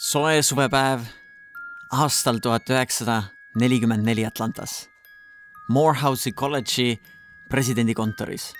soe 0.00 0.42
suvepäev 0.42 1.02
aastal 1.92 2.38
tuhat 2.40 2.70
üheksasada 2.72 3.22
nelikümmend 3.60 4.06
neli 4.08 4.22
Atlantas, 4.24 4.88
Morehouse'i 5.68 6.32
kolledži 6.32 7.00
presidendi 7.48 7.94
kontoris. 7.94 8.54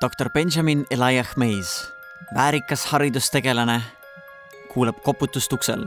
doktor 0.00 0.30
Benjamin 0.30 0.86
Elijah 0.90 1.36
Mays, 1.36 1.88
väärikas 2.34 2.84
haridustegelane, 2.86 3.82
kuuleb 4.72 5.02
koputust 5.02 5.52
uksel. 5.52 5.86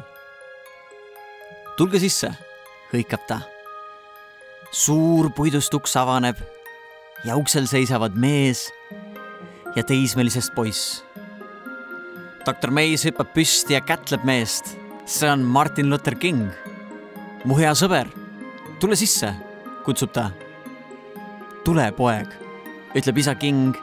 tulge 1.77 1.99
sisse, 1.99 2.33
hõikab 2.91 3.23
ta. 3.27 3.39
suur 4.71 5.29
puidust 5.29 5.73
uks 5.73 5.95
avaneb 5.95 6.35
ja 7.23 7.35
uksel 7.35 7.67
seisavad 7.67 8.11
mees 8.15 8.67
ja 9.75 9.83
teismelisest 9.83 10.51
poiss 10.55 11.03
doktor 12.45 12.71
Mays 12.73 13.03
hüppab 13.05 13.33
püsti 13.35 13.75
ja 13.75 13.81
kätleb 13.85 14.23
meest. 14.25 14.77
see 15.05 15.29
on 15.29 15.43
Martin 15.43 15.89
Luther 15.89 16.15
King. 16.15 16.49
mu 17.45 17.57
hea 17.57 17.71
sõber, 17.75 18.07
tule 18.79 18.95
sisse, 18.95 19.33
kutsub 19.85 20.11
ta. 20.13 20.31
tule, 21.65 21.91
poeg, 21.91 22.27
ütleb 22.95 23.17
isa 23.17 23.35
King 23.35 23.75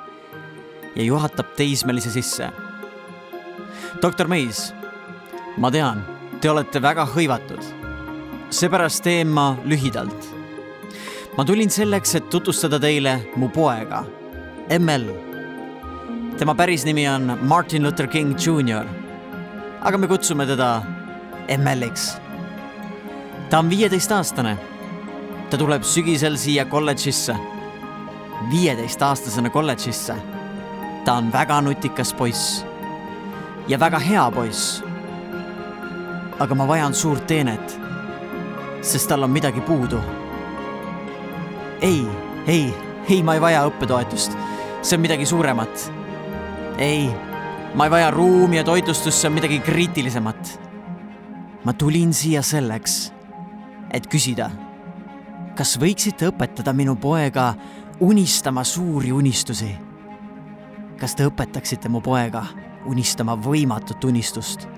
ja 0.97 1.03
juhatab 1.03 1.55
teismelise 1.57 2.11
sisse. 2.11 2.51
doktor 4.03 4.27
Mays, 4.27 4.73
ma 5.57 5.71
tean, 5.71 6.03
te 6.41 6.51
olete 6.51 6.83
väga 6.83 7.07
hõivatud. 7.07 7.63
seepärast 8.51 9.03
teen 9.03 9.29
ma 9.29 9.57
lühidalt. 9.65 10.35
ma 11.37 11.45
tulin 11.45 11.71
selleks, 11.71 12.15
et 12.15 12.31
tutvustada 12.31 12.81
teile 12.81 13.21
mu 13.37 13.49
poega, 13.49 14.05
ML 14.69 15.28
tema 16.39 16.55
päris 16.55 16.85
nimi 16.85 17.09
on 17.09 17.39
Martin 17.43 17.83
Luther 17.83 18.07
King 18.07 18.37
Jr. 18.39 18.87
aga 19.81 19.99
me 19.99 20.07
kutsume 20.07 20.47
teda 20.47 20.83
ML-iks. 21.49 22.21
ta 23.51 23.59
on 23.59 23.71
viieteistaastane. 23.71 24.59
ta 25.51 25.59
tuleb 25.59 25.83
sügisel 25.83 26.37
siia 26.37 26.65
kolledžisse. 26.65 27.37
viieteistaastasena 28.51 29.51
kolledžisse. 29.51 30.15
ta 31.05 31.15
on 31.15 31.33
väga 31.33 31.61
nutikas 31.61 32.15
poiss 32.15 32.65
ja 33.69 33.81
väga 33.81 33.99
hea 33.99 34.31
poiss. 34.31 34.83
aga 36.39 36.55
ma 36.55 36.69
vajan 36.69 36.95
suurt 36.95 37.27
teenet, 37.27 37.81
sest 38.83 39.09
tal 39.09 39.23
on 39.23 39.31
midagi 39.31 39.61
puudu. 39.61 40.01
ei, 41.81 42.07
ei, 42.47 42.75
ei, 43.09 43.23
ma 43.23 43.35
ei 43.35 43.41
vaja 43.41 43.67
õppetoetust, 43.67 44.39
see 44.83 44.97
on 44.97 45.03
midagi 45.03 45.27
suuremat 45.27 45.98
ei, 46.79 47.11
ma 47.75 47.85
ei 47.85 47.91
vaja 47.91 48.11
ruumi 48.11 48.57
ja 48.57 48.65
toitlustust, 48.65 49.19
see 49.19 49.29
on 49.29 49.35
midagi 49.35 49.61
kriitilisemat. 49.61 50.61
ma 51.65 51.73
tulin 51.73 52.15
siia 52.15 52.43
selleks, 52.43 53.13
et 53.91 54.07
küsida, 54.07 54.51
kas 55.59 55.75
võiksite 55.81 56.31
õpetada 56.31 56.73
minu 56.73 56.97
poega 56.97 57.55
unistama 58.01 58.65
suuri 58.65 59.13
unistusi? 59.13 59.75
kas 60.99 61.15
te 61.15 61.27
õpetaksite 61.27 61.89
mu 61.89 62.01
poega 62.01 62.45
unistama 62.87 63.37
võimatut 63.37 64.05
unistust? 64.05 64.69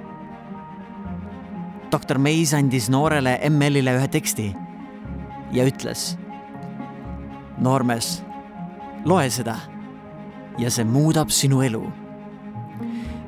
doktor 1.92 2.18
Meis 2.18 2.54
andis 2.54 2.88
noorele 2.88 3.38
ML-ile 3.50 3.96
ühe 3.98 4.08
teksti 4.08 4.54
ja 5.52 5.66
ütles. 5.68 6.16
noormees, 7.58 8.22
loe 9.04 9.30
seda 9.30 9.58
ja 10.58 10.70
see 10.70 10.84
muudab 10.84 11.30
sinu 11.30 11.62
elu. 11.62 11.84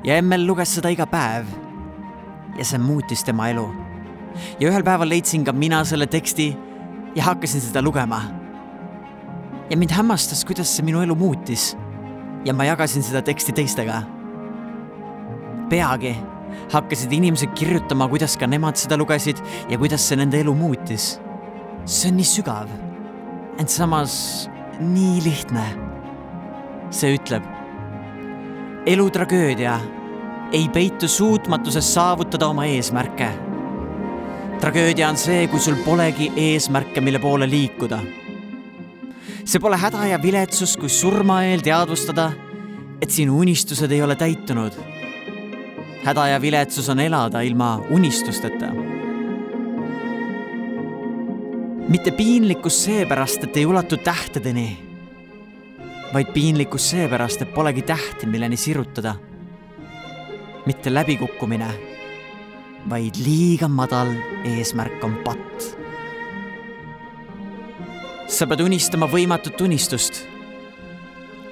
ja 0.03 0.17
Emmel 0.17 0.47
luges 0.47 0.75
seda 0.75 0.91
iga 0.91 1.05
päev. 1.05 1.47
ja 2.57 2.65
see 2.65 2.79
muutis 2.79 3.23
tema 3.23 3.49
elu. 3.49 3.67
ja 4.59 4.69
ühel 4.69 4.83
päeval 4.83 5.09
leidsin 5.09 5.45
ka 5.45 5.53
mina 5.53 5.83
selle 5.85 6.07
teksti 6.07 6.53
ja 7.15 7.23
hakkasin 7.23 7.61
seda 7.61 7.81
lugema. 7.81 8.21
ja 9.69 9.77
mind 9.77 9.91
hämmastas, 9.91 10.45
kuidas 10.45 10.75
see 10.75 10.85
minu 10.85 11.01
elu 11.01 11.15
muutis. 11.15 11.77
ja 12.45 12.53
ma 12.53 12.65
jagasin 12.65 13.03
seda 13.03 13.21
teksti 13.21 13.53
teistega. 13.53 14.03
peagi 15.69 16.15
hakkasid 16.71 17.11
inimesed 17.11 17.53
kirjutama, 17.57 18.07
kuidas 18.07 18.37
ka 18.37 18.47
nemad 18.47 18.77
seda 18.77 18.97
lugesid 18.97 19.39
ja 19.69 19.77
kuidas 19.77 20.07
see 20.07 20.17
nende 20.17 20.39
elu 20.41 20.53
muutis. 20.53 21.19
see 21.85 22.11
on 22.11 22.17
nii 22.17 22.27
sügav, 22.27 22.69
ent 23.59 23.69
samas 23.69 24.49
nii 24.79 25.21
lihtne 25.23 25.92
see 26.93 27.15
ütleb. 27.17 27.43
elutragöödia 28.85 29.79
ei 30.53 30.67
peitu 30.69 31.07
suutmatuses 31.07 31.93
saavutada 31.93 32.47
oma 32.47 32.65
eesmärke. 32.65 33.29
tragöödia 34.59 35.09
on 35.09 35.17
see, 35.17 35.47
kui 35.47 35.59
sul 35.59 35.75
polegi 35.85 36.31
eesmärke, 36.35 37.01
mille 37.01 37.19
poole 37.19 37.49
liikuda. 37.49 37.99
see 39.45 39.59
pole 39.59 39.77
häda 39.77 40.05
ja 40.07 40.21
viletsus, 40.21 40.77
kui 40.77 40.89
surma 40.89 41.43
eel 41.43 41.61
teadvustada, 41.61 42.31
et 43.01 43.09
sinu 43.09 43.39
unistused 43.39 43.91
ei 43.91 44.01
ole 44.01 44.15
täitunud. 44.15 44.73
häda 46.05 46.27
ja 46.27 46.41
viletsus 46.41 46.89
on 46.89 46.99
elada 46.99 47.41
ilma 47.41 47.77
unistusteta 47.89 48.73
mitte 51.89 52.11
piinlikkus 52.11 52.83
seepärast, 52.83 53.43
et 53.43 53.57
ei 53.57 53.65
ulatu 53.65 53.97
tähtedeni 53.97 54.92
vaid 56.13 56.29
piinlikkus 56.33 56.89
seepärast, 56.89 57.41
et 57.41 57.53
polegi 57.53 57.81
tähti, 57.81 58.25
milleni 58.25 58.57
sirutada. 58.57 59.15
mitte 60.65 60.93
läbikukkumine, 60.93 61.67
vaid 62.89 63.17
liiga 63.25 63.67
madal 63.67 64.13
eesmärk 64.45 65.03
on 65.03 65.15
patt. 65.23 65.77
sa 68.27 68.47
pead 68.47 68.61
unistama 68.61 69.07
võimatut 69.07 69.61
unistust. 69.61 70.21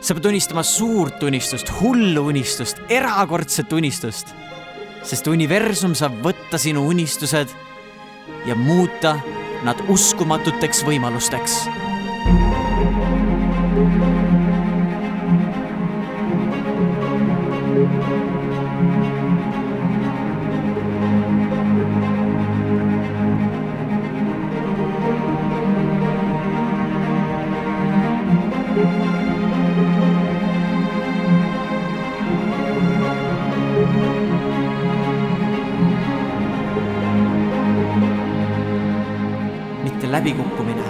sa 0.02 0.14
pead 0.14 0.26
unistama 0.26 0.64
suurt 0.64 1.24
unistust, 1.24 1.72
hullu 1.82 2.28
unistust, 2.28 2.78
erakordset 2.90 3.74
unistust, 3.74 4.36
sest 5.04 5.28
universum 5.28 5.96
saab 5.96 6.22
võtta 6.24 6.58
sinu 6.58 6.88
unistused 6.88 7.50
ja 8.46 8.56
muuta 8.56 9.18
nad 9.64 9.78
uskumatuteks 9.90 10.86
võimalusteks 10.86 11.66
läbikukkumine, 40.12 40.84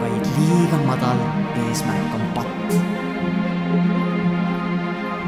vaid 0.00 0.26
liiga 0.36 0.78
madal 0.86 1.20
eesmärk 1.64 2.14
on 2.14 2.26
patt. 2.34 2.76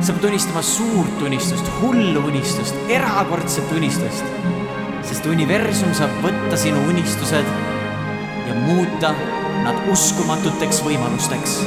sa 0.01 0.13
pead 0.13 0.25
unistama 0.29 0.63
suurt 0.63 1.23
unistust, 1.23 1.71
hullu 1.81 2.21
unistust, 2.29 2.77
erakordset 2.89 3.73
unistust, 3.73 4.25
sest 5.03 5.27
universum 5.27 5.95
saab 5.97 6.13
võtta 6.23 6.59
sinu 6.61 6.83
unistused 6.91 7.49
ja 8.47 8.59
muuta 8.67 9.15
nad 9.65 9.89
uskumatuteks 9.91 10.85
võimalusteks 10.87 11.59